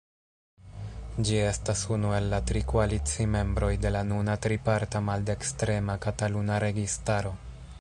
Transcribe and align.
Ĝi 1.27 1.35
estas 1.49 1.83
unu 1.97 2.13
el 2.19 2.29
la 2.31 2.39
tri 2.51 2.63
koalicimembroj 2.71 3.71
de 3.83 3.91
la 3.97 4.01
nuna 4.13 4.37
triparta 4.47 5.03
maldekstrema 5.11 5.97
kataluna 6.07 6.57
registaro. 6.65 7.37